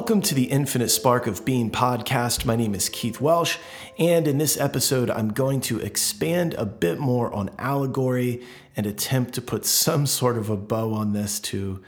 [0.00, 2.46] Welcome to the Infinite Spark of Being podcast.
[2.46, 3.58] My name is Keith Welsh,
[3.98, 8.42] and in this episode, I'm going to expand a bit more on allegory
[8.74, 11.82] and attempt to put some sort of a bow on this to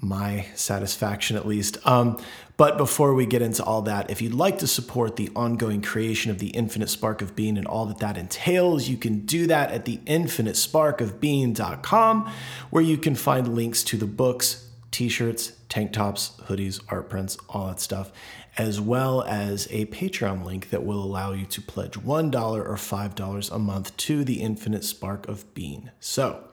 [0.00, 1.84] my satisfaction, at least.
[1.84, 2.22] Um,
[2.56, 6.30] but before we get into all that, if you'd like to support the ongoing creation
[6.30, 9.72] of the Infinite Spark of Being and all that that entails, you can do that
[9.72, 12.32] at the infinitesparkofbeing.com,
[12.70, 14.63] where you can find links to the books,
[14.94, 18.12] t shirts, tank tops, hoodies, art prints, all that stuff,
[18.56, 23.50] as well as a Patreon link that will allow you to pledge $1 or $5
[23.52, 25.90] a month to the Infinite Spark of Being.
[25.98, 26.44] So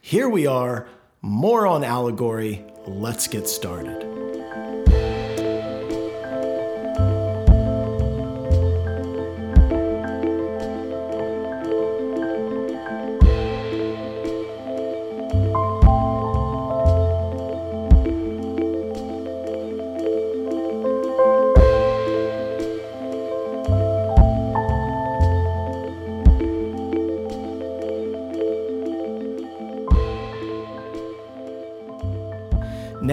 [0.00, 0.88] here we are,
[1.22, 2.64] more on allegory.
[2.84, 4.67] Let's get started.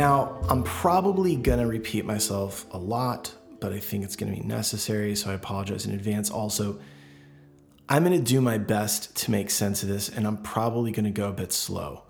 [0.05, 4.39] Now, I'm probably going to repeat myself a lot, but I think it's going to
[4.39, 6.29] be necessary, so I apologize in advance.
[6.29, 6.79] Also,
[7.89, 11.05] I'm going to do my best to make sense of this, and I'm probably going
[11.05, 12.03] to go a bit slow.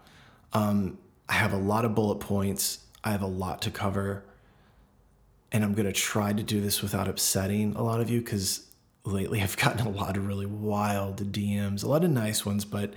[0.51, 0.97] Um,
[1.29, 4.25] I have a lot of bullet points, I have a lot to cover,
[5.53, 8.67] and I'm going to try to do this without upsetting a lot of you because
[9.05, 12.93] lately I've gotten a lot of really wild DMs, a lot of nice ones, but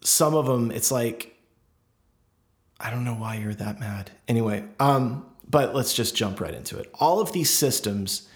[0.00, 1.32] some of them, it's like,
[2.82, 4.10] I don't know why you're that mad.
[4.26, 6.90] Anyway, um, but let's just jump right into it.
[6.98, 8.28] All of these systems,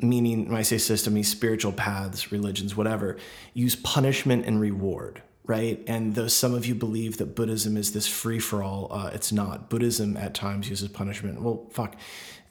[0.00, 3.18] meaning when I say system, these spiritual paths, religions, whatever,
[3.52, 5.82] use punishment and reward, right?
[5.86, 9.32] And though some of you believe that Buddhism is this free for all, uh, it's
[9.32, 9.68] not.
[9.68, 11.42] Buddhism at times uses punishment.
[11.42, 11.96] Well, fuck.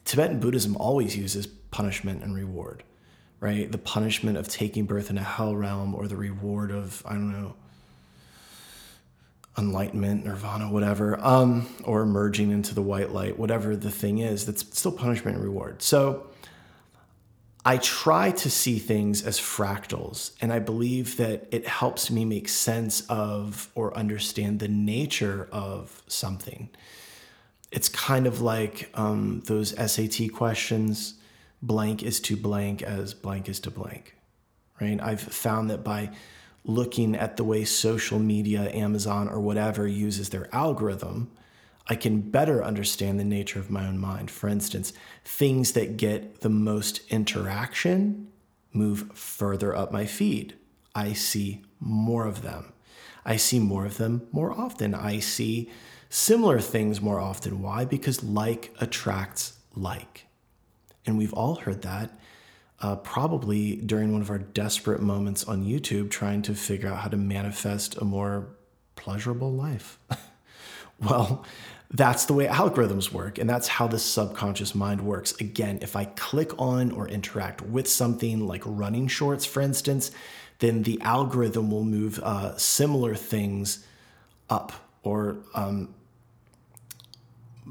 [0.04, 2.84] Tibetan Buddhism always uses punishment and reward,
[3.40, 3.72] right?
[3.72, 7.32] The punishment of taking birth in a hell realm or the reward of, I don't
[7.32, 7.56] know,
[9.56, 14.62] enlightenment, nirvana, whatever, um, or merging into the white light, whatever the thing is, that's
[14.76, 15.80] still punishment and reward.
[15.80, 16.26] So
[17.64, 22.48] I try to see things as fractals, and I believe that it helps me make
[22.48, 26.68] sense of or understand the nature of something.
[27.70, 31.14] It's kind of like um, those SAT questions
[31.62, 34.14] blank is to blank as blank is to blank,
[34.80, 35.00] right?
[35.00, 36.10] I've found that by
[36.64, 41.30] looking at the way social media, Amazon, or whatever uses their algorithm,
[41.86, 44.30] I can better understand the nature of my own mind.
[44.30, 44.94] For instance,
[45.24, 48.28] things that get the most interaction
[48.72, 50.54] move further up my feed.
[50.94, 52.72] I see more of them.
[53.24, 54.94] I see more of them more often.
[54.94, 55.70] I see
[56.08, 57.60] similar things more often.
[57.60, 57.84] Why?
[57.84, 60.26] Because like attracts like.
[61.06, 62.18] And we've all heard that
[62.84, 67.08] uh, probably during one of our desperate moments on YouTube trying to figure out how
[67.08, 68.46] to manifest a more
[68.94, 69.98] pleasurable life.
[71.00, 71.46] well,
[71.90, 75.32] that's the way algorithms work, and that's how the subconscious mind works.
[75.40, 80.10] Again, if I click on or interact with something like running shorts, for instance,
[80.58, 83.86] then the algorithm will move uh, similar things
[84.50, 85.94] up or um,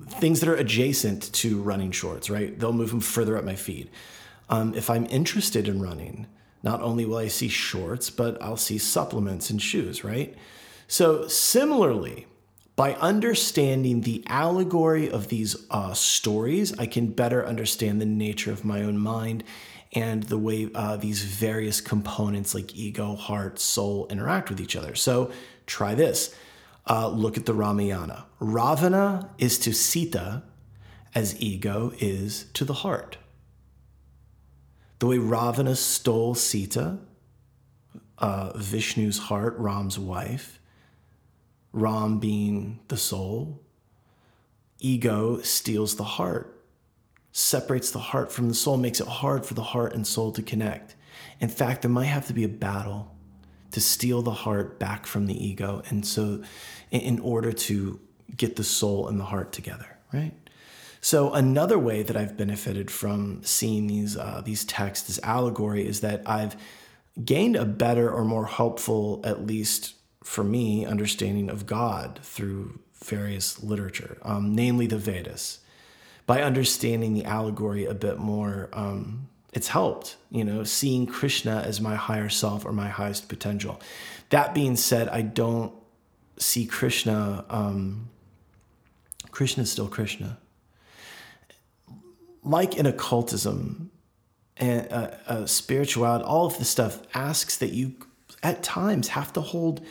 [0.07, 2.57] things that are adjacent to running shorts, right?
[2.59, 3.91] They'll move them further up my feed.
[4.50, 6.28] Um, if I'm interested in running,
[6.64, 10.36] not only will I see shorts, but I'll see supplements and shoes, right?
[10.88, 12.28] So, similarly,
[12.75, 18.66] by understanding the allegory of these uh, stories, I can better understand the nature of
[18.66, 19.44] my own mind
[19.92, 24.96] and the way uh, these various components like ego, heart, soul interact with each other.
[24.96, 25.31] So,
[25.68, 26.36] try this.
[26.89, 28.25] Uh, look at the Ramayana.
[28.39, 30.44] Ravana is to Sita
[31.16, 33.18] as ego is to the heart
[35.03, 36.97] the way Ravana stole Sita,
[38.19, 40.61] uh, Vishnu's heart, Ram's wife,
[41.73, 43.59] Ram being the soul,
[44.79, 46.57] ego steals the heart,
[47.33, 50.41] separates the heart from the soul, makes it hard for the heart and soul to
[50.41, 50.95] connect.
[51.41, 53.13] In fact, there might have to be a battle
[53.71, 55.81] to steal the heart back from the ego.
[55.89, 56.44] And so,
[56.91, 58.00] in order to
[58.38, 60.43] get the soul and the heart together, right?
[61.03, 66.00] So another way that I've benefited from seeing these uh, these texts as allegory is
[66.00, 66.55] that I've
[67.25, 73.61] gained a better or more helpful, at least for me, understanding of God through various
[73.61, 75.59] literature, um, namely the Vedas.
[76.25, 81.81] By understanding the allegory a bit more, um, it's helped, you know, seeing Krishna as
[81.81, 83.81] my higher self or my highest potential.
[84.29, 85.73] That being said, I don't
[86.38, 87.44] see Krishna.
[87.50, 88.09] Um,
[89.31, 90.38] Krishna is still Krishna
[92.44, 93.92] like in occultism
[94.57, 97.95] and uh, uh, spirituality, all of this stuff asks that you
[98.42, 99.81] at times have to hold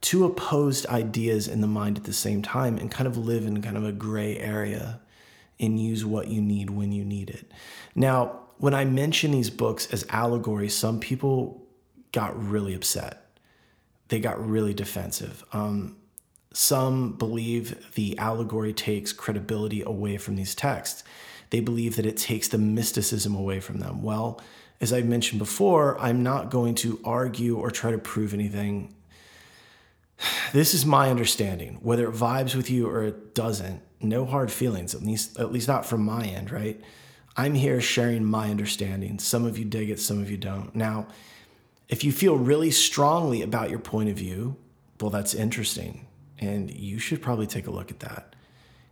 [0.00, 3.62] two opposed ideas in the mind at the same time and kind of live in
[3.62, 5.00] kind of a gray area
[5.60, 7.50] and use what you need when you need it.
[7.94, 11.66] Now, when I mention these books as allegories, some people
[12.10, 13.38] got really upset.
[14.08, 15.44] They got really defensive.
[15.52, 15.96] Um,
[16.52, 21.04] some believe the allegory takes credibility away from these texts.
[21.52, 24.02] They believe that it takes the mysticism away from them.
[24.02, 24.40] Well,
[24.80, 28.94] as I mentioned before, I'm not going to argue or try to prove anything.
[30.54, 31.78] This is my understanding.
[31.82, 35.68] Whether it vibes with you or it doesn't, no hard feelings, at least, at least
[35.68, 36.80] not from my end, right?
[37.36, 39.18] I'm here sharing my understanding.
[39.18, 40.74] Some of you dig it, some of you don't.
[40.74, 41.06] Now,
[41.90, 44.56] if you feel really strongly about your point of view,
[45.02, 46.06] well, that's interesting.
[46.38, 48.36] And you should probably take a look at that.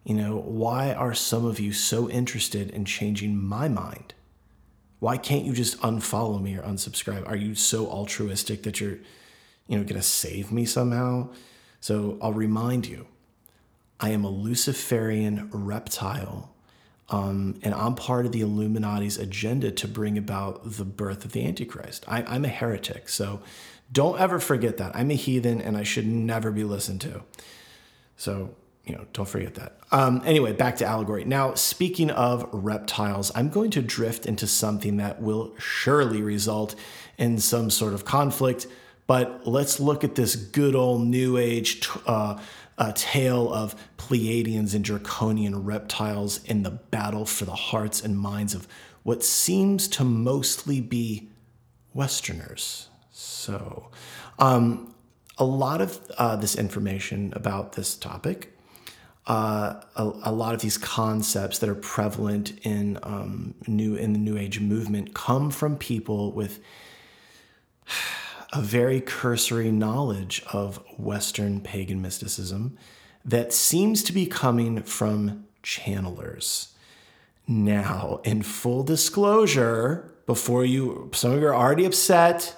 [0.04, 4.14] You know, why are some of you so interested in changing my mind?
[4.98, 7.26] Why can't you just unfollow me or unsubscribe?
[7.28, 8.98] Are you so altruistic that you're,
[9.66, 11.30] you know, going to save me somehow?
[11.80, 13.06] So I'll remind you
[13.98, 16.54] I am a Luciferian reptile,
[17.10, 21.46] um, and I'm part of the Illuminati's agenda to bring about the birth of the
[21.46, 22.04] Antichrist.
[22.08, 23.40] I, I'm a heretic, so
[23.92, 24.94] don't ever forget that.
[24.94, 27.22] I'm a heathen, and I should never be listened to.
[28.16, 28.54] So
[28.84, 29.76] you know, don't forget that.
[29.92, 31.24] Um, anyway, back to allegory.
[31.24, 36.74] Now, speaking of reptiles, I'm going to drift into something that will surely result
[37.18, 38.66] in some sort of conflict.
[39.06, 42.38] But let's look at this good old New Age uh,
[42.78, 48.54] uh, tale of Pleiadians and Draconian reptiles in the battle for the hearts and minds
[48.54, 48.66] of
[49.02, 51.28] what seems to mostly be
[51.92, 52.88] Westerners.
[53.10, 53.90] So,
[54.38, 54.94] um,
[55.38, 58.56] a lot of uh, this information about this topic
[59.30, 64.18] uh, a, a, lot of these concepts that are prevalent in um, new in the
[64.18, 66.58] New Age movement come from people with
[68.52, 72.76] a very cursory knowledge of Western pagan mysticism
[73.24, 76.72] that seems to be coming from channelers.
[77.46, 82.56] Now, in full disclosure, before you, some of you are already upset.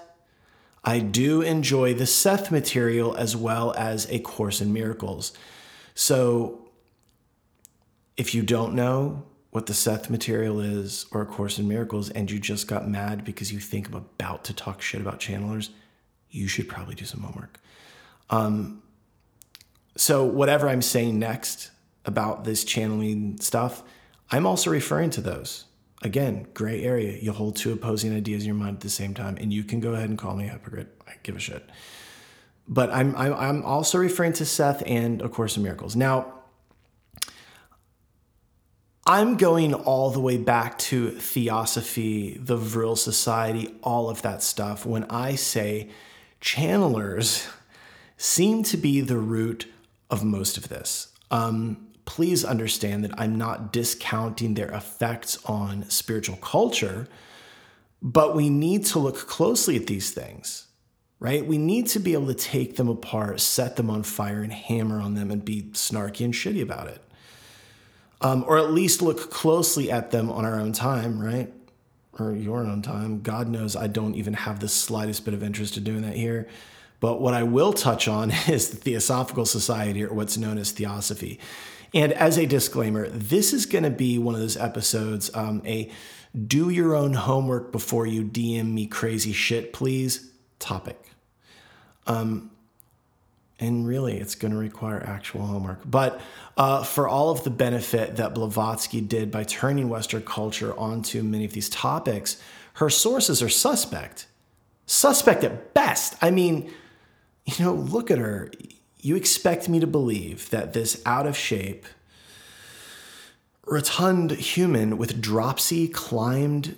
[0.82, 5.34] I do enjoy the Seth material as well as A Course in Miracles.
[5.94, 6.61] So
[8.22, 12.30] if you don't know what the Seth material is or A Course in Miracles and
[12.30, 15.70] you just got mad because you think I'm about to talk shit about channelers,
[16.30, 17.58] you should probably do some homework.
[18.30, 18.80] Um,
[19.96, 21.72] so, whatever I'm saying next
[22.04, 23.82] about this channeling stuff,
[24.30, 25.64] I'm also referring to those.
[26.02, 27.18] Again, gray area.
[27.20, 29.80] You hold two opposing ideas in your mind at the same time, and you can
[29.80, 30.96] go ahead and call me a hypocrite.
[31.08, 31.68] I give a shit.
[32.68, 35.96] But I'm, I'm also referring to Seth and A Course in Miracles.
[35.96, 36.41] Now,
[39.04, 44.86] I'm going all the way back to Theosophy, the Vril Society, all of that stuff
[44.86, 45.90] when I say
[46.40, 47.48] channelers
[48.16, 49.66] seem to be the root
[50.08, 51.08] of most of this.
[51.32, 57.08] Um, please understand that I'm not discounting their effects on spiritual culture,
[58.00, 60.68] but we need to look closely at these things,
[61.18, 61.44] right?
[61.44, 65.00] We need to be able to take them apart, set them on fire, and hammer
[65.00, 67.02] on them and be snarky and shitty about it
[68.22, 71.52] um, or at least look closely at them on our own time, right?
[72.18, 73.22] Or your own time.
[73.22, 76.48] God knows I don't even have the slightest bit of interest in doing that here.
[77.00, 81.40] But what I will touch on is the Theosophical Society, or what's known as Theosophy.
[81.92, 85.90] And as a disclaimer, this is going to be one of those episodes, um, a
[86.46, 90.98] do your own homework before you DM me crazy shit, please topic.
[92.06, 92.51] Um,
[93.62, 95.78] and really it's going to require actual homework.
[95.88, 96.20] But
[96.56, 101.44] uh, for all of the benefit that Blavatsky did by turning Western culture onto many
[101.44, 102.42] of these topics,
[102.74, 104.26] her sources are suspect.
[104.86, 106.16] Suspect at best.
[106.20, 106.72] I mean,
[107.44, 108.50] you know, look at her.
[109.00, 111.86] You expect me to believe that this out of shape,
[113.64, 116.76] rotund human with dropsy climbed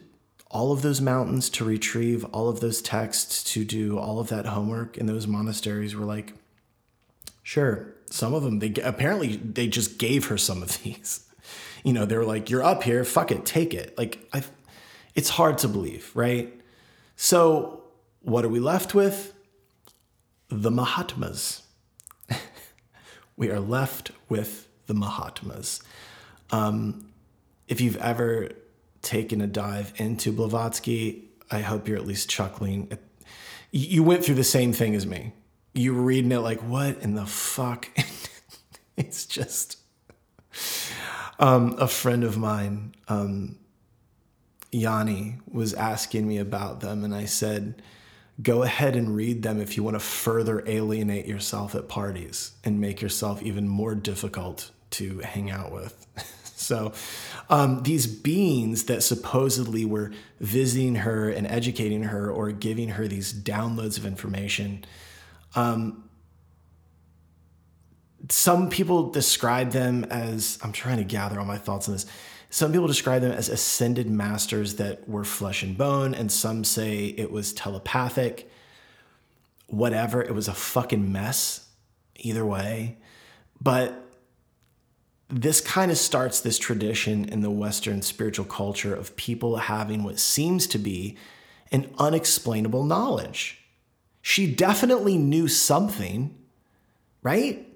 [0.50, 4.44] all of those mountains to retrieve all of those texts to do all of that
[4.44, 6.34] homework in those monasteries were like
[7.44, 7.94] Sure.
[8.10, 11.28] Some of them, they apparently they just gave her some of these.
[11.84, 14.42] You know, they were like, "You're up here, fuck it, take it." Like, I,
[15.14, 16.52] it's hard to believe, right?
[17.14, 17.84] So,
[18.22, 19.34] what are we left with?
[20.48, 21.62] The Mahatmas.
[23.36, 25.82] we are left with the Mahatmas.
[26.50, 27.12] Um,
[27.68, 28.50] if you've ever
[29.02, 32.90] taken a dive into Blavatsky, I hope you're at least chuckling.
[33.70, 35.32] You went through the same thing as me
[35.74, 37.88] you were reading it like, what in the fuck?
[38.96, 39.78] it's just
[41.38, 43.56] um, a friend of mine um,
[44.70, 47.82] Yanni was asking me about them, and I said,
[48.42, 52.80] go ahead and read them if you want to further alienate yourself at parties and
[52.80, 56.06] make yourself even more difficult to hang out with.
[56.56, 56.92] so,
[57.48, 63.32] um, these beings that supposedly were visiting her and educating her or giving her these
[63.32, 64.84] downloads of information,
[65.54, 66.04] um,
[68.30, 72.06] some people describe them as I'm trying to gather all my thoughts on this.
[72.50, 77.06] Some people describe them as ascended masters that were flesh and bone, and some say
[77.06, 78.48] it was telepathic.
[79.66, 81.68] Whatever, it was a fucking mess,
[82.16, 82.96] either way.
[83.60, 84.00] But
[85.28, 90.18] this kind of starts this tradition in the Western spiritual culture of people having what
[90.20, 91.16] seems to be
[91.72, 93.63] an unexplainable knowledge.
[94.26, 96.34] She definitely knew something,
[97.22, 97.68] right?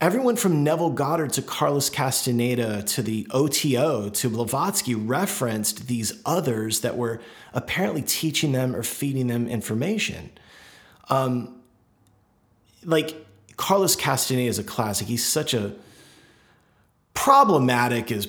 [0.00, 6.80] Everyone from Neville Goddard to Carlos Castaneda to the OTO to Blavatsky referenced these others
[6.80, 7.20] that were
[7.54, 10.32] apparently teaching them or feeding them information.
[11.08, 11.62] Um,
[12.84, 13.24] like
[13.56, 15.06] Carlos Castaneda is a classic.
[15.06, 15.76] He's such a
[17.14, 18.26] problematic is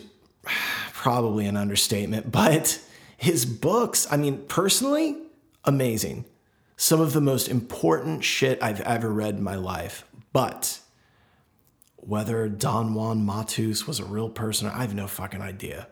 [0.93, 2.79] probably an understatement, but
[3.17, 5.17] his books, I mean, personally,
[5.65, 6.25] amazing.
[6.81, 10.03] Some of the most important shit I've ever read in my life.
[10.33, 10.79] But
[11.97, 15.87] whether Don Juan Matus was a real person, I have no fucking idea.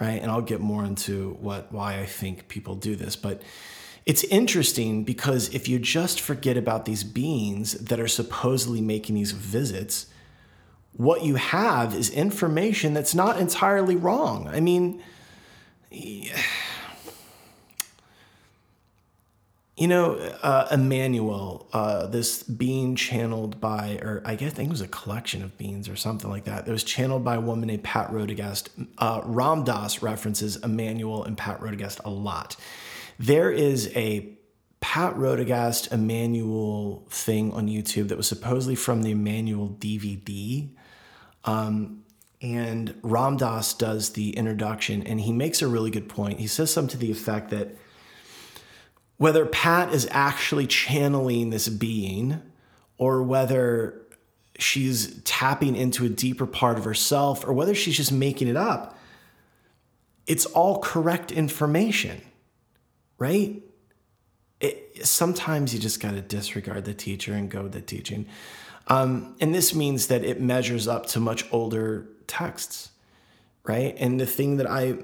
[0.00, 0.18] Right.
[0.22, 3.16] And I'll get more into what why I think people do this.
[3.16, 3.42] But
[4.06, 9.32] it's interesting because if you just forget about these beings that are supposedly making these
[9.32, 10.06] visits,
[10.92, 14.48] what you have is information that's not entirely wrong.
[14.48, 15.02] I mean,
[19.78, 24.72] You know, uh, Emmanuel, uh, this being channeled by, or I guess I think it
[24.72, 26.66] was a collection of beans or something like that.
[26.66, 28.70] It was channeled by a woman named Pat Rodegast.
[28.98, 32.56] Uh, Ram Dass references Emmanuel and Pat Rodegast a lot.
[33.20, 34.28] There is a
[34.80, 40.68] Pat Rodegast Emmanuel thing on YouTube that was supposedly from the Emmanuel DVD.
[41.44, 42.02] Um,
[42.42, 46.40] and Ram Dass does the introduction, and he makes a really good point.
[46.40, 47.76] He says something to the effect that
[49.18, 52.40] whether Pat is actually channeling this being
[52.96, 54.00] or whether
[54.58, 58.96] she's tapping into a deeper part of herself or whether she's just making it up,
[60.26, 62.20] it's all correct information,
[63.18, 63.62] right?
[64.60, 68.26] It, sometimes you just got to disregard the teacher and go with the teaching.
[68.88, 72.90] Um, and this means that it measures up to much older texts,
[73.64, 73.94] right?
[73.98, 74.98] And the thing that I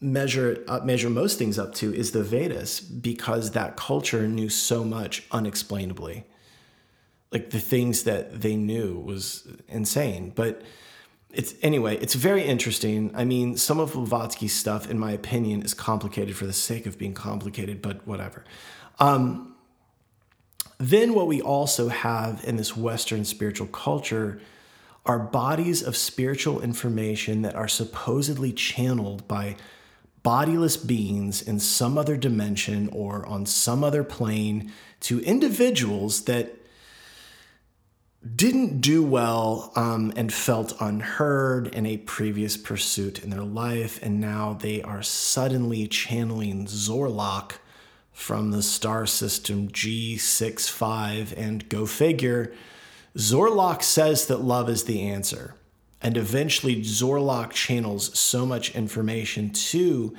[0.00, 4.84] measure uh, measure most things up to is the Vedas because that culture knew so
[4.84, 6.24] much unexplainably.
[7.30, 10.32] Like the things that they knew was insane.
[10.34, 10.62] But
[11.32, 13.12] it's anyway, it's very interesting.
[13.14, 16.98] I mean, some of Blavatsky's stuff, in my opinion, is complicated for the sake of
[16.98, 18.44] being complicated, but whatever.
[18.98, 19.54] Um,
[20.78, 24.40] then what we also have in this Western spiritual culture
[25.06, 29.56] are bodies of spiritual information that are supposedly channeled by
[30.22, 36.56] bodiless beings in some other dimension or on some other plane to individuals that
[38.36, 44.20] didn't do well um, and felt unheard in a previous pursuit in their life, and
[44.20, 47.52] now they are suddenly channeling Zorlok
[48.12, 52.52] from the star system G65, and go figure,
[53.16, 55.54] Zorlok says that love is the answer.
[56.02, 60.14] And eventually, Zorlok channels so much information to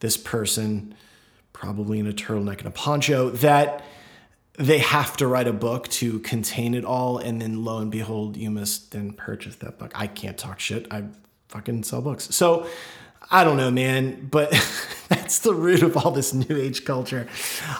[0.00, 0.94] this person,
[1.52, 3.84] probably in a turtleneck and a poncho, that
[4.56, 7.18] they have to write a book to contain it all.
[7.18, 9.90] And then lo and behold, you must then purchase that book.
[9.94, 10.86] I can't talk shit.
[10.90, 11.04] I
[11.48, 12.34] fucking sell books.
[12.34, 12.66] So
[13.30, 14.50] I don't know, man, but
[15.08, 17.28] that's the root of all this new age culture.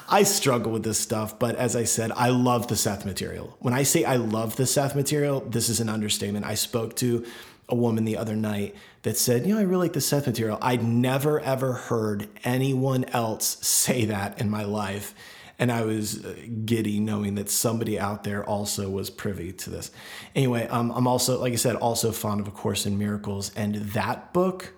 [0.08, 3.56] I struggle with this stuff, but as I said, I love the Seth material.
[3.60, 6.46] When I say I love the Seth material, this is an understatement.
[6.46, 7.24] I spoke to
[7.68, 10.58] a woman the other night that said, You know, I really like the Seth material.
[10.60, 15.14] I'd never, ever heard anyone else say that in my life.
[15.56, 16.34] And I was uh,
[16.64, 19.92] giddy knowing that somebody out there also was privy to this.
[20.34, 23.52] Anyway, um, I'm also, like I said, also fond of A Course in Miracles.
[23.54, 24.72] And that book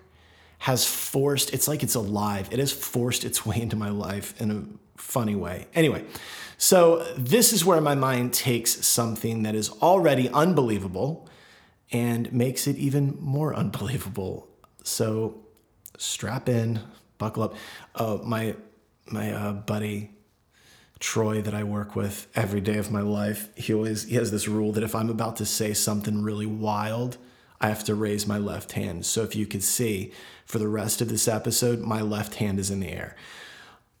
[0.59, 2.49] has forced, it's like it's alive.
[2.51, 4.63] It has forced its way into my life in a
[4.99, 5.67] funny way.
[5.73, 6.03] Anyway,
[6.57, 11.27] so this is where my mind takes something that is already unbelievable
[11.91, 14.47] and makes it even more unbelievable.
[14.83, 15.41] So
[15.97, 16.81] strap in,
[17.17, 17.55] buckle up.
[17.95, 18.55] Uh, my
[19.09, 20.11] my uh, buddy
[20.99, 24.47] Troy that I work with every day of my life, he always he has this
[24.47, 27.17] rule that if I'm about to say something really wild,
[27.59, 29.05] I have to raise my left hand.
[29.05, 30.11] So if you could see
[30.45, 33.15] for the rest of this episode, my left hand is in the air.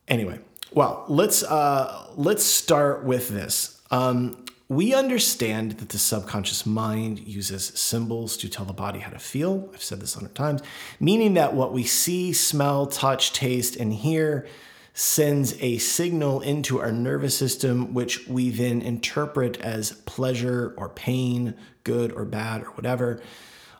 [0.07, 0.39] Anyway,
[0.71, 3.81] well, let's uh, let's start with this.
[3.89, 9.19] Um, we understand that the subconscious mind uses symbols to tell the body how to
[9.19, 9.69] feel.
[9.73, 10.61] I've said this a hundred times,
[10.99, 14.45] meaning that what we see, smell, touch, taste, and hear
[14.93, 21.53] sends a signal into our nervous system, which we then interpret as pleasure or pain,
[21.83, 23.21] good or bad or whatever.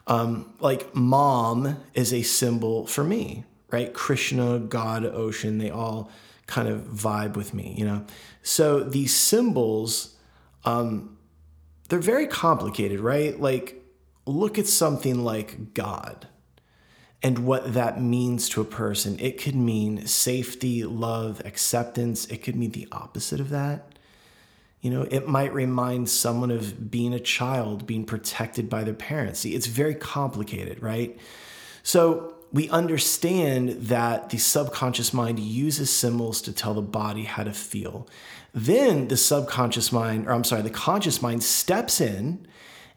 [0.08, 3.94] Um, like mom is a symbol for me, right?
[3.94, 6.10] Krishna, God, ocean, they all
[6.46, 8.06] kind of vibe with me, you know?
[8.42, 10.16] So these symbols,
[10.64, 11.18] um,
[11.90, 13.40] they're very complicated, right?
[13.40, 13.84] Like,
[14.26, 16.28] look at something like God
[17.22, 19.18] and what that means to a person.
[19.20, 22.26] It could mean safety, love, acceptance.
[22.26, 23.97] It could mean the opposite of that.
[24.82, 29.40] You know, it might remind someone of being a child, being protected by their parents.
[29.40, 31.18] See, it's very complicated, right?
[31.84, 37.54] So we understand that the subconscious mind uses symbols to tell the body how to
[37.54, 38.08] feel.
[38.54, 42.48] Then the subconscious mind, or I'm sorry, the conscious mind steps in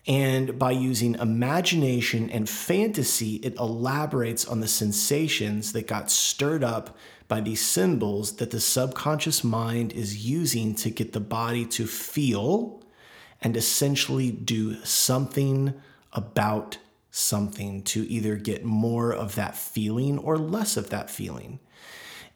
[0.06, 6.96] and by using imagination and fantasy, it elaborates on the sensations that got stirred up
[7.28, 12.82] by these symbols that the subconscious mind is using to get the body to feel
[13.42, 15.74] and essentially do something
[16.12, 16.78] about
[17.10, 21.60] something to either get more of that feeling or less of that feeling.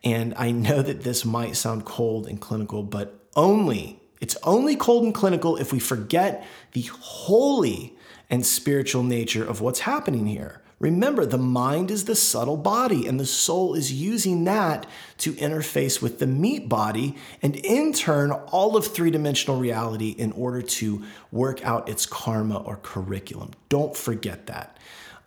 [0.02, 5.04] And I know that this might sound cold and clinical, but only it's only cold
[5.04, 7.94] and clinical if we forget the holy
[8.30, 10.62] and spiritual nature of what's happening here.
[10.78, 14.86] Remember, the mind is the subtle body, and the soul is using that
[15.18, 20.32] to interface with the meat body and, in turn, all of three dimensional reality in
[20.32, 23.50] order to work out its karma or curriculum.
[23.68, 24.78] Don't forget that.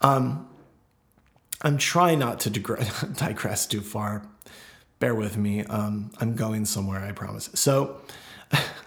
[0.02, 0.50] Um,
[1.62, 2.50] I'm trying not to
[3.16, 4.28] digress too far.
[4.98, 5.64] Bear with me.
[5.66, 7.52] Um, I'm going somewhere, I promise.
[7.54, 8.02] So,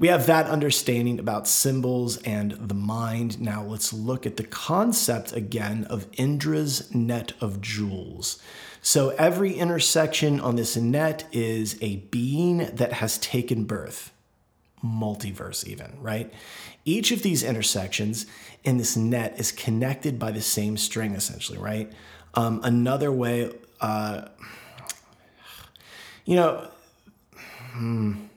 [0.00, 3.38] we have that understanding about symbols and the mind.
[3.38, 8.40] Now let's look at the concept again of Indra's net of jewels.
[8.80, 14.10] So every intersection on this net is a being that has taken birth,
[14.82, 16.32] multiverse, even, right?
[16.86, 18.24] Each of these intersections
[18.64, 21.92] in this net is connected by the same string, essentially, right?
[22.32, 24.28] Um, another way, uh,
[26.24, 26.70] you know,
[27.72, 28.28] hmm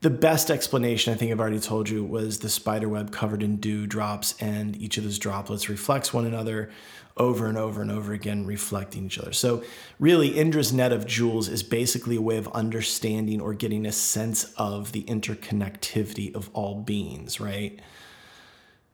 [0.00, 3.56] the best explanation, I think I've already told you, was the spider web covered in
[3.56, 6.70] dew drops, and each of those droplets reflects one another
[7.18, 9.32] over and over and over again, reflecting each other.
[9.32, 9.62] So,
[9.98, 14.44] really, Indra's net of jewels is basically a way of understanding or getting a sense
[14.56, 17.78] of the interconnectivity of all beings, right?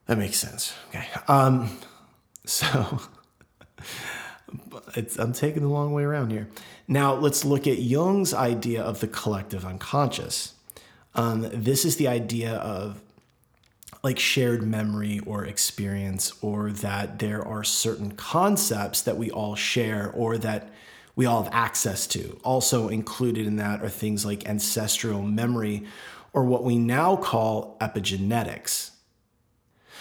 [0.06, 0.74] That makes sense.
[0.88, 1.06] Okay.
[1.28, 1.78] Um,
[2.44, 3.00] so,
[5.20, 6.48] I'm taking the long way around here.
[6.88, 10.54] Now, let's look at Jung's idea of the collective unconscious.
[11.16, 13.00] Um, this is the idea of
[14.04, 20.12] like shared memory or experience, or that there are certain concepts that we all share
[20.14, 20.70] or that
[21.16, 22.38] we all have access to.
[22.44, 25.84] Also included in that are things like ancestral memory
[26.32, 28.90] or what we now call epigenetics.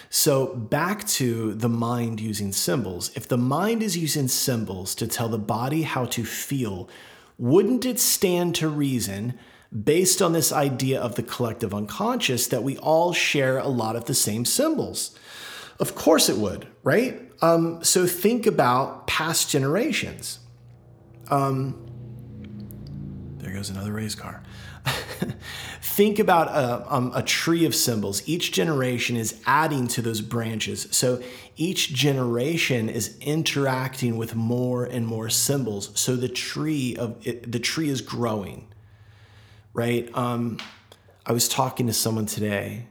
[0.10, 3.12] So, back to the mind using symbols.
[3.16, 6.90] If the mind is using symbols to tell the body how to feel,
[7.38, 9.34] wouldn't it stand to reason
[9.84, 14.06] based on this idea of the collective unconscious that we all share a lot of
[14.06, 15.18] the same symbols.
[15.80, 17.22] Of course it would, right?
[17.42, 20.40] Um, so think about past generations.
[21.30, 21.86] Um,
[23.38, 24.44] there goes another race car.
[25.82, 28.28] think about a, um, a tree of symbols.
[28.28, 30.88] Each generation is adding to those branches.
[30.92, 31.22] So
[31.58, 35.92] each generation is interacting with more and more symbols.
[36.00, 38.68] So the tree of it, the tree is growing
[39.76, 40.10] right?
[40.16, 40.58] Um,
[41.26, 42.88] I was talking to someone today,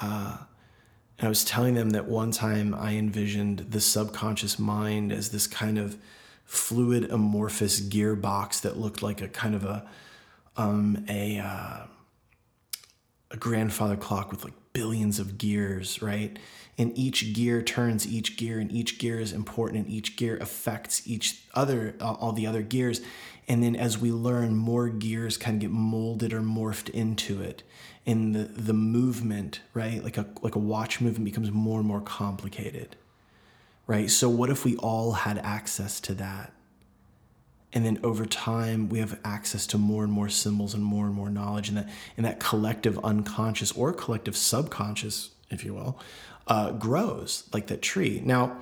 [0.00, 0.38] uh,
[1.18, 5.46] and I was telling them that one time I envisioned the subconscious mind as this
[5.46, 5.98] kind of
[6.44, 9.86] fluid amorphous gearbox that looked like a kind of a
[10.56, 11.80] um, a uh,
[13.32, 16.38] a grandfather clock with like billions of gears, right?
[16.78, 21.06] And each gear turns each gear, and each gear is important, and each gear affects
[21.06, 23.00] each other, all the other gears.
[23.50, 27.64] And then as we learn, more gears kind of get molded or morphed into it.
[28.06, 30.04] And the, the movement, right?
[30.04, 32.94] Like a, like a watch movement becomes more and more complicated,
[33.88, 34.08] right?
[34.08, 36.52] So, what if we all had access to that?
[37.72, 41.14] And then over time, we have access to more and more symbols and more and
[41.14, 41.70] more knowledge.
[41.70, 45.98] And that, and that collective unconscious or collective subconscious, if you will,
[46.46, 48.22] uh, grows like that tree.
[48.24, 48.58] Now,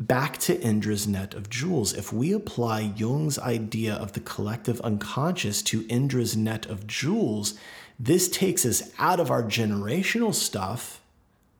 [0.00, 1.92] back to Indra's net of jewels.
[1.92, 7.54] If we apply Jung's idea of the collective unconscious to Indra's net of jewels,
[7.98, 11.02] this takes us out of our generational stuff,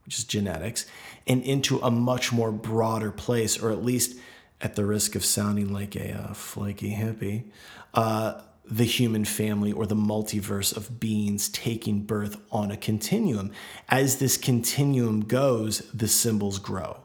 [0.06, 0.86] which is genetics,
[1.26, 4.18] and into a much more broader place, or at least
[4.62, 7.44] at the risk of sounding like a uh, flaky hippie,
[7.92, 13.50] uh, the human family or the multiverse of beings taking birth on a continuum.
[13.88, 16.98] As this continuum goes, the symbols grow.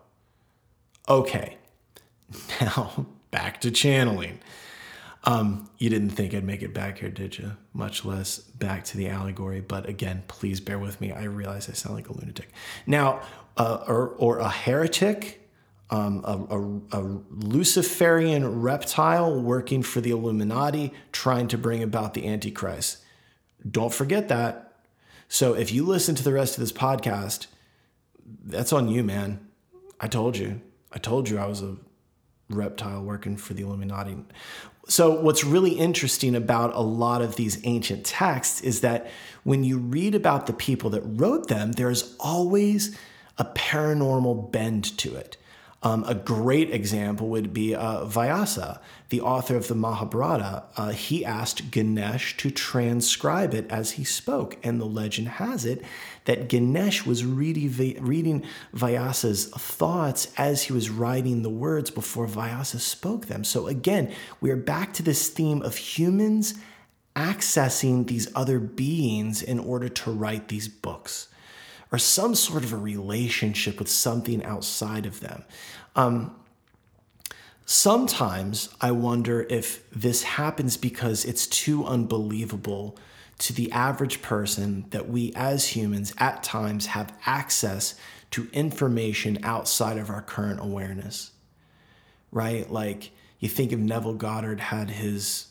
[1.08, 1.58] Okay,
[2.62, 4.40] now back to channeling.
[5.24, 7.54] Um, you didn't think I'd make it back here, did you?
[7.74, 9.60] Much less back to the allegory.
[9.60, 11.12] But again, please bear with me.
[11.12, 12.52] I realize I sound like a lunatic.
[12.86, 13.22] Now,
[13.58, 15.46] uh, or, or a heretic
[15.90, 22.28] um, a, a, a, Luciferian reptile working for the Illuminati, trying to bring about the
[22.28, 23.04] Antichrist.
[23.70, 24.74] Don't forget that.
[25.28, 27.48] So if you listen to the rest of this podcast,
[28.44, 29.48] that's on you, man.
[30.00, 30.62] I told you.
[30.92, 31.78] I told you I was a
[32.50, 34.18] reptile working for the Illuminati.
[34.88, 39.10] So, what's really interesting about a lot of these ancient texts is that
[39.44, 42.98] when you read about the people that wrote them, there's always
[43.38, 45.38] a paranormal bend to it.
[45.86, 50.64] Um, a great example would be uh, Vyasa, the author of the Mahabharata.
[50.76, 55.84] Uh, he asked Ganesh to transcribe it as he spoke, and the legend has it
[56.24, 58.44] that Ganesh was reading, reading
[58.74, 63.44] Vyasa's thoughts as he was writing the words before Vyasa spoke them.
[63.44, 66.56] So again, we are back to this theme of humans
[67.16, 71.28] accessing these other beings in order to write these books
[71.92, 75.44] or some sort of a relationship with something outside of them.
[75.96, 76.36] Um,
[77.66, 82.98] sometimes I wonder if this happens because it's too unbelievable
[83.38, 87.96] to the average person that we as humans at times have access
[88.32, 91.32] to information outside of our current awareness.
[92.32, 92.70] Right?
[92.70, 95.48] Like you think of Neville Goddard had his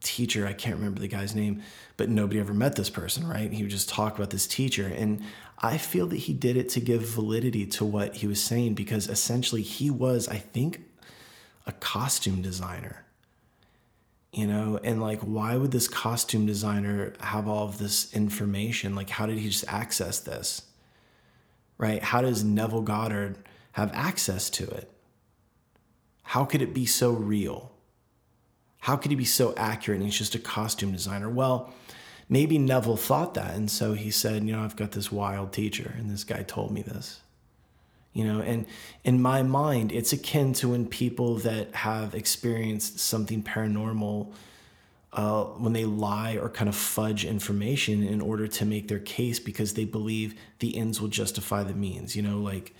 [0.00, 1.62] teacher, I can't remember the guy's name,
[1.96, 3.52] but nobody ever met this person, right?
[3.52, 4.86] He would just talk about this teacher.
[4.86, 5.22] And
[5.60, 9.08] I feel that he did it to give validity to what he was saying because
[9.08, 10.82] essentially he was, I think,
[11.66, 13.04] a costume designer.
[14.32, 18.94] You know, and like, why would this costume designer have all of this information?
[18.94, 20.62] Like, how did he just access this?
[21.76, 22.02] Right?
[22.02, 23.36] How does Neville Goddard
[23.72, 24.90] have access to it?
[26.22, 27.72] How could it be so real?
[28.80, 31.28] How could he be so accurate and he's just a costume designer?
[31.28, 31.72] Well,
[32.28, 33.54] maybe Neville thought that.
[33.54, 36.70] And so he said, you know, I've got this wild teacher and this guy told
[36.70, 37.20] me this.
[38.12, 38.66] You know, and
[39.04, 44.32] in my mind, it's akin to when people that have experienced something paranormal
[45.12, 49.38] uh, when they lie or kind of fudge information in order to make their case
[49.38, 52.16] because they believe the ends will justify the means.
[52.16, 52.74] You know, like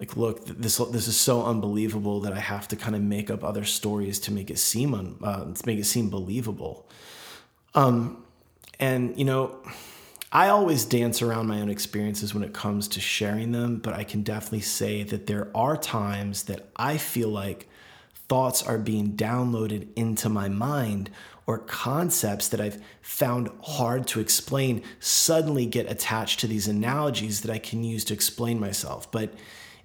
[0.00, 3.44] like look this this is so unbelievable that I have to kind of make up
[3.44, 6.88] other stories to make it seem un, uh, to make it seem believable.
[7.74, 8.23] Um,
[8.78, 9.58] and you know,
[10.32, 14.02] I always dance around my own experiences when it comes to sharing them, but I
[14.02, 17.68] can definitely say that there are times that I feel like
[18.28, 21.10] thoughts are being downloaded into my mind
[21.46, 27.52] or concepts that I've found hard to explain suddenly get attached to these analogies that
[27.52, 29.12] I can use to explain myself.
[29.12, 29.34] But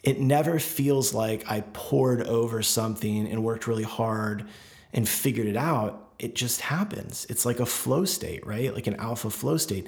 [0.01, 4.47] it never feels like I poured over something and worked really hard
[4.93, 6.08] and figured it out.
[6.19, 7.25] It just happens.
[7.29, 8.73] It's like a flow state, right?
[8.73, 9.87] Like an alpha flow state.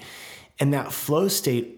[0.60, 1.78] And that flow state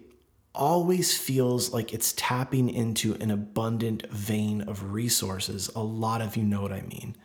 [0.54, 5.68] always feels like it's tapping into an abundant vein of resources.
[5.74, 7.16] A lot of you know what I mean.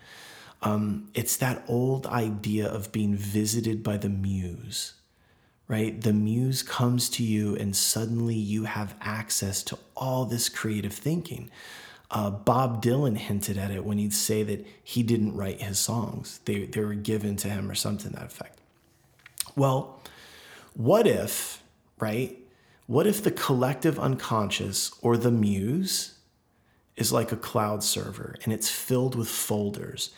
[0.61, 4.95] Um, it's that old idea of being visited by the muse
[5.69, 6.01] right?
[6.01, 11.49] The muse comes to you, and suddenly you have access to all this creative thinking.
[12.12, 16.39] Uh, Bob Dylan hinted at it when he'd say that he didn't write his songs,
[16.45, 18.60] they, they were given to him or something that effect.
[19.56, 20.02] Well,
[20.74, 21.62] what if,
[22.00, 22.38] right?
[22.88, 26.17] What if the collective unconscious or the muse
[26.95, 30.10] is like a cloud server and it's filled with folders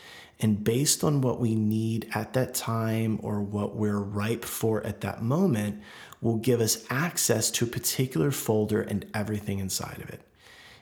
[0.42, 5.02] and based on what we need at that time or what we're ripe for at
[5.02, 5.82] that moment,
[6.20, 10.22] will give us access to a particular folder and everything inside of it.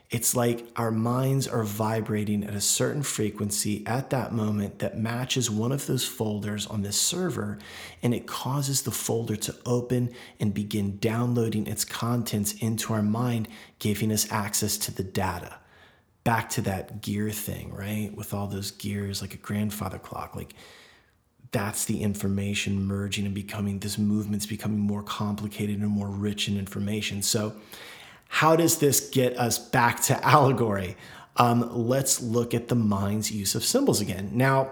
[0.10, 5.52] It's like our minds are vibrating at a certain frequency at that moment that matches
[5.52, 7.60] one of those folders on this server,
[8.02, 13.48] and it causes the folder to open and begin downloading its contents into our mind,
[13.78, 15.60] giving us access to the data
[16.24, 18.12] back to that gear thing, right?
[18.16, 20.56] With all those gears, like a grandfather clock, like
[21.52, 26.58] that's the information merging and becoming this movement's becoming more complicated and more rich in
[26.58, 27.22] information.
[27.22, 27.56] So
[28.30, 30.96] How does this get us back to allegory?
[31.36, 34.32] Um, let's look at the mind's use of symbols again.
[34.34, 34.70] Now,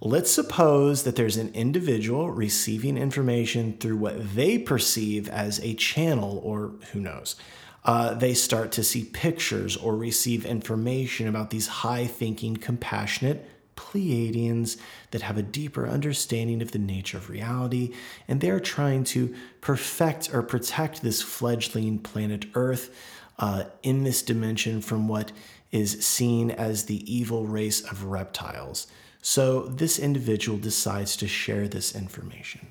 [0.00, 6.40] let's suppose that there's an individual receiving information through what they perceive as a channel,
[6.44, 7.36] or who knows.
[7.84, 13.49] Uh, they start to see pictures or receive information about these high thinking, compassionate
[13.80, 14.76] Pleiadians
[15.10, 17.94] that have a deeper understanding of the nature of reality,
[18.28, 22.94] and they're trying to perfect or protect this fledgling planet Earth
[23.38, 25.32] uh, in this dimension from what
[25.72, 28.86] is seen as the evil race of reptiles.
[29.22, 32.68] So this individual decides to share this information.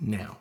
[0.00, 0.38] Now,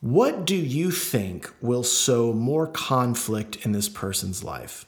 [0.00, 4.86] what do you think will sow more conflict in this person's life?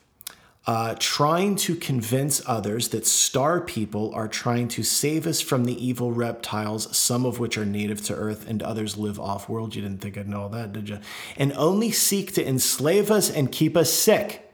[0.64, 5.84] Uh, trying to convince others that star people are trying to save us from the
[5.84, 9.74] evil reptiles, some of which are native to Earth and others live off world.
[9.74, 11.00] You didn't think I'd know all that, did you?
[11.36, 14.52] And only seek to enslave us and keep us sick.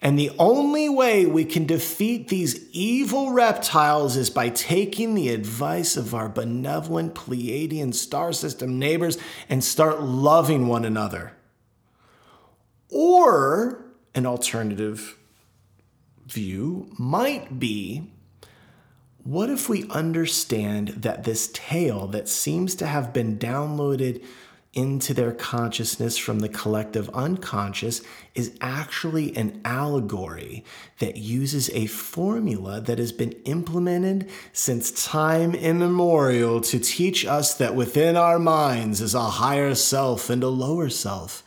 [0.00, 5.96] And the only way we can defeat these evil reptiles is by taking the advice
[5.96, 11.32] of our benevolent Pleiadian star system neighbors and start loving one another.
[12.90, 13.83] Or
[14.14, 15.16] an alternative
[16.26, 18.10] view might be
[19.24, 24.22] what if we understand that this tale that seems to have been downloaded
[24.74, 28.02] into their consciousness from the collective unconscious
[28.34, 30.64] is actually an allegory
[30.98, 37.74] that uses a formula that has been implemented since time immemorial to teach us that
[37.74, 41.44] within our minds is a higher self and a lower self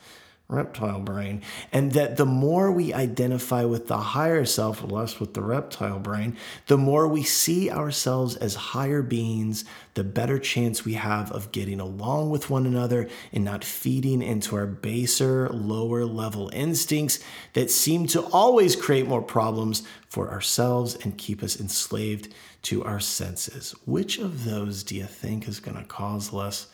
[0.48, 1.42] reptile brain.
[1.72, 6.38] And that the more we identify with the higher self, less with the reptile brain,
[6.68, 11.80] the more we see ourselves as higher beings, the better chance we have of getting
[11.80, 17.18] along with one another and not feeding into our baser, lower level instincts
[17.52, 22.32] that seem to always create more problems for ourselves and keep us enslaved
[22.62, 23.74] to our senses.
[23.84, 26.68] Which of those do you think is going to cause less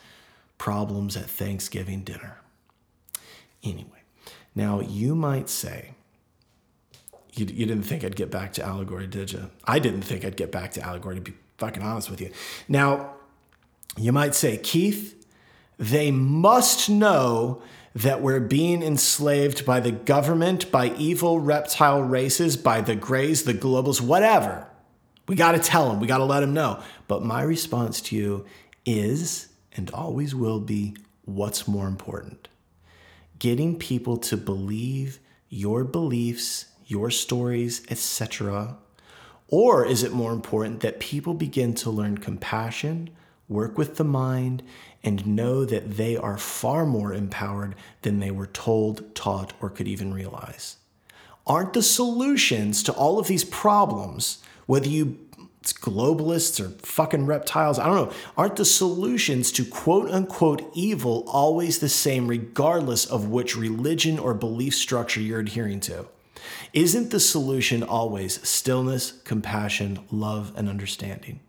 [0.58, 2.38] problems at Thanksgiving dinner?
[3.64, 4.02] Anyway,
[4.54, 5.94] now you might say,
[7.32, 9.50] you, you didn't think I'd get back to allegory, did you?
[9.64, 12.30] I didn't think I'd get back to allegory, to be fucking honest with you.
[12.68, 13.14] Now,
[13.96, 15.26] you might say, Keith,
[15.78, 17.62] they must know
[17.94, 23.54] that we're being enslaved by the government, by evil reptile races, by the grays, the
[23.54, 24.66] globals, whatever.
[25.26, 26.82] We got to tell them, we got to let them know.
[27.08, 28.46] But my response to you
[28.84, 32.48] is and always will be what's more important?
[33.38, 38.76] Getting people to believe your beliefs, your stories, etc.?
[39.48, 43.10] Or is it more important that people begin to learn compassion,
[43.48, 44.62] work with the mind,
[45.02, 49.86] and know that they are far more empowered than they were told, taught, or could
[49.86, 50.78] even realize?
[51.46, 55.18] Aren't the solutions to all of these problems, whether you
[55.72, 57.78] globalists or fucking reptiles.
[57.78, 58.14] I don't know.
[58.36, 64.34] Aren't the solutions to quote unquote evil always the same, regardless of which religion or
[64.34, 66.06] belief structure you're adhering to?
[66.72, 71.40] Isn't the solution always stillness, compassion, love, and understanding?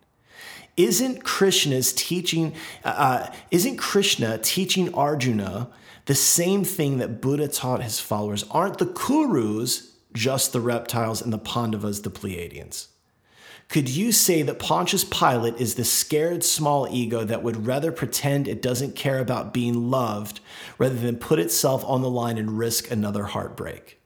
[0.78, 5.70] Isn't Krishna's teaching, uh, uh isn't Krishna teaching Arjuna
[6.06, 8.46] the same thing that Buddha taught his followers?
[8.52, 12.88] Aren't the Kurus just the reptiles and the Pandavas the Pleiadians?
[13.68, 18.48] Could you say that Pontius Pilate is the scared small ego that would rather pretend
[18.48, 20.40] it doesn't care about being loved
[20.78, 24.00] rather than put itself on the line and risk another heartbreak?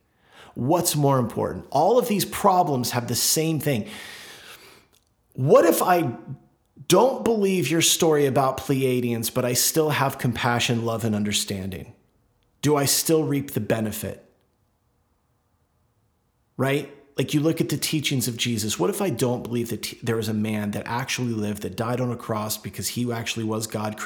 [0.55, 1.65] What's more important?
[1.71, 3.87] All of these problems have the same thing.
[5.33, 6.15] What if I
[6.87, 11.93] don't believe your story about Pleiadians, but I still have compassion, love, and understanding?
[12.61, 14.25] Do I still reap the benefit?
[16.57, 16.93] Right?
[17.19, 18.79] Like you look at the teachings of Jesus.
[18.79, 21.99] What if I don't believe that there was a man that actually lived, that died
[21.99, 24.01] on a cross because he actually was God?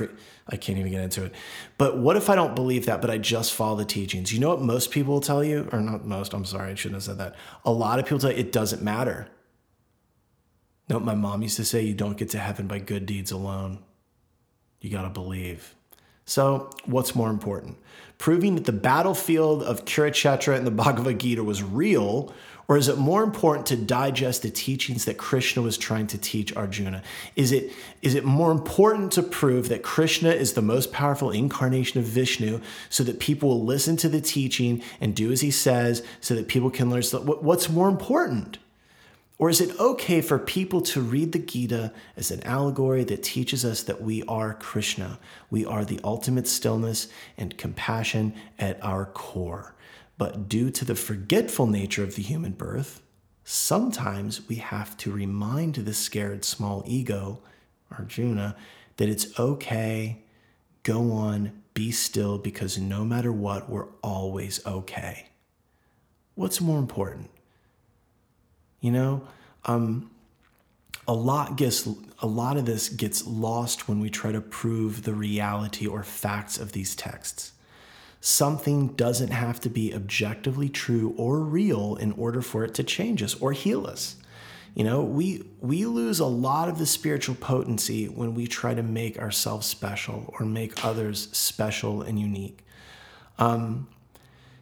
[0.47, 1.33] I can't even get into it.
[1.77, 4.33] But what if I don't believe that, but I just follow the teachings?
[4.33, 6.95] You know what most people will tell you, or not most, I'm sorry, I shouldn't
[6.95, 7.35] have said that.
[7.63, 9.27] A lot of people tell you it doesn't matter.
[10.89, 13.77] No, my mom used to say you don't get to heaven by good deeds alone.
[14.81, 15.75] You got to believe.
[16.25, 17.77] So, what's more important?
[18.17, 22.33] Proving that the battlefield of Kurukshetra and the Bhagavad Gita was real,
[22.67, 26.55] or is it more important to digest the teachings that Krishna was trying to teach
[26.55, 27.03] Arjuna?
[27.35, 27.71] Is it,
[28.01, 32.61] is it more important to prove that Krishna is the most powerful incarnation of Vishnu
[32.89, 36.47] so that people will listen to the teaching and do as he says so that
[36.47, 37.03] people can learn?
[37.03, 38.59] What's more important?
[39.39, 43.65] Or is it okay for people to read the Gita as an allegory that teaches
[43.65, 45.19] us that we are Krishna?
[45.49, 49.72] We are the ultimate stillness and compassion at our core.
[50.17, 53.01] But due to the forgetful nature of the human birth,
[53.43, 57.41] sometimes we have to remind the scared small ego,
[57.91, 58.55] Arjuna,
[58.97, 60.23] that it's okay,
[60.83, 65.29] go on, be still, because no matter what, we're always okay.
[66.35, 67.29] What's more important?
[68.79, 69.27] You know,
[69.65, 70.11] um,
[71.07, 71.87] a lot gets
[72.19, 76.57] a lot of this gets lost when we try to prove the reality or facts
[76.57, 77.51] of these texts.
[78.25, 83.21] Something doesn't have to be objectively true or real in order for it to change
[83.21, 84.15] us or heal us.
[84.75, 88.81] You know, we we lose a lot of the spiritual potency when we try to
[88.81, 92.65] make ourselves special or make others special and unique.
[93.39, 93.89] Um,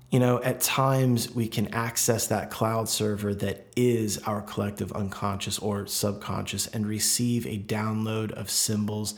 [0.10, 5.60] you know, at times we can access that cloud server that is our collective unconscious
[5.60, 9.14] or subconscious and receive a download of symbols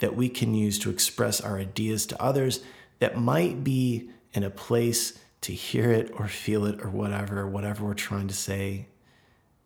[0.00, 2.58] that we can use to express our ideas to others
[3.04, 7.84] that might be in a place to hear it or feel it or whatever, whatever
[7.84, 8.86] we're trying to say.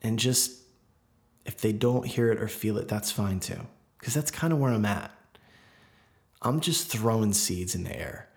[0.03, 0.62] And just
[1.46, 3.61] if they don't hear it or feel it, that's fine too.
[3.96, 5.12] Because that's kind of where I'm at.
[6.42, 8.29] I'm just throwing seeds in the air.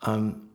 [0.00, 0.48] Um,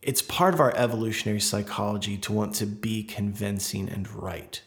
[0.00, 4.62] it's part of our evolutionary psychology to want to be convincing and right.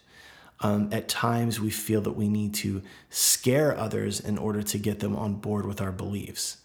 [0.59, 4.99] Um, at times, we feel that we need to scare others in order to get
[4.99, 6.57] them on board with our beliefs.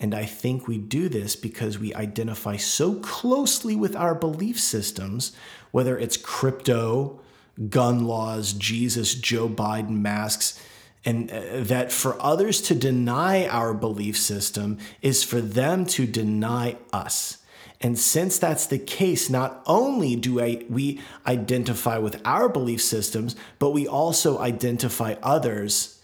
[0.00, 5.32] And I think we do this because we identify so closely with our belief systems,
[5.72, 7.20] whether it's crypto,
[7.68, 10.62] gun laws, Jesus, Joe Biden masks,
[11.04, 16.76] and uh, that for others to deny our belief system is for them to deny
[16.92, 17.38] us.
[17.80, 23.36] And since that's the case, not only do I, we identify with our belief systems,
[23.58, 26.00] but we also identify others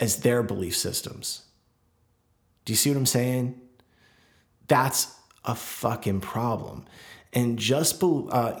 [0.00, 1.43] as their belief systems.
[2.64, 3.60] Do you see what I'm saying?
[4.68, 6.84] That's a fucking problem.
[7.32, 8.60] And just, uh,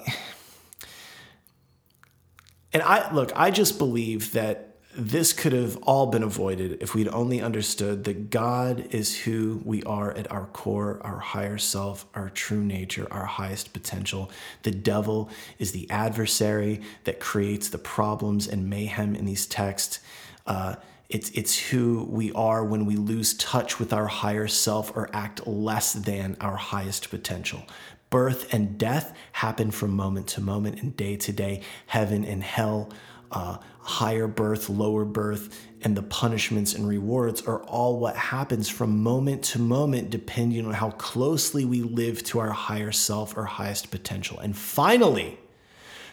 [2.72, 7.08] and I look, I just believe that this could have all been avoided if we'd
[7.08, 12.30] only understood that God is who we are at our core, our higher self, our
[12.30, 14.30] true nature, our highest potential.
[14.62, 19.98] The devil is the adversary that creates the problems and mayhem in these texts.
[20.46, 20.76] Uh,
[21.08, 25.46] it's, it's who we are when we lose touch with our higher self or act
[25.46, 27.62] less than our highest potential.
[28.10, 32.90] Birth and death happen from moment to moment and day to day, heaven and hell
[33.34, 39.02] uh, higher birth, lower birth, and the punishments and rewards are all what happens from
[39.02, 43.90] moment to moment, depending on how closely we live to our higher self or highest
[43.90, 44.38] potential.
[44.38, 45.38] And finally,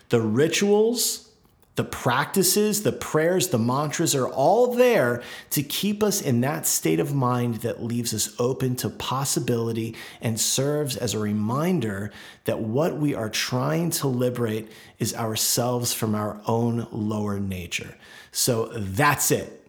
[0.10, 1.30] the rituals
[1.75, 6.99] the practices, the prayers, the mantras are all there to keep us in that state
[6.99, 12.12] of mind that leaves us open to possibility and serves as a reminder
[12.43, 17.95] that what we are trying to liberate is ourselves from our own lower nature.
[18.31, 19.65] So that's it.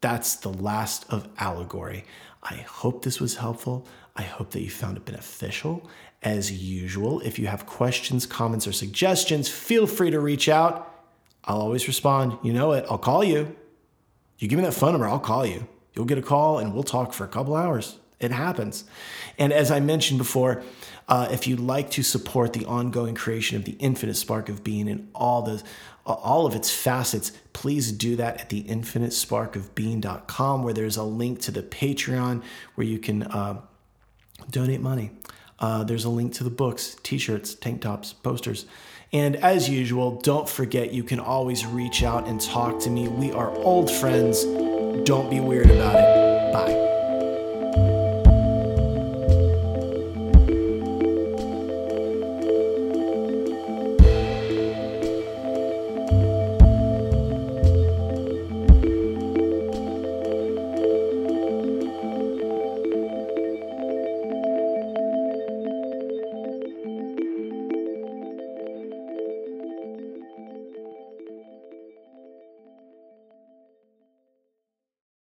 [0.00, 2.04] That's the last of allegory.
[2.42, 3.86] I hope this was helpful.
[4.16, 5.88] I hope that you found it beneficial.
[6.22, 10.87] As usual, if you have questions, comments, or suggestions, feel free to reach out.
[11.48, 12.38] I'll always respond.
[12.42, 12.84] You know it.
[12.88, 13.56] I'll call you.
[14.38, 15.66] You give me that phone number, I'll call you.
[15.94, 17.98] You'll get a call and we'll talk for a couple hours.
[18.20, 18.84] It happens.
[19.38, 20.62] And as I mentioned before,
[21.08, 24.88] uh, if you'd like to support the ongoing creation of the infinite spark of being
[24.88, 25.62] in all the
[26.04, 31.50] all of its facets, please do that at the infinitesparkofbeing.com, where there's a link to
[31.50, 32.42] the Patreon
[32.76, 33.60] where you can uh,
[34.50, 35.10] donate money.
[35.58, 38.64] Uh, there's a link to the books, t-shirts, tank tops, posters.
[39.12, 43.08] And as usual, don't forget you can always reach out and talk to me.
[43.08, 44.44] We are old friends.
[45.04, 46.52] Don't be weird about it.
[46.52, 46.87] Bye.